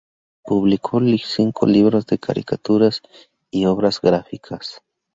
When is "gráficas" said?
4.01-4.81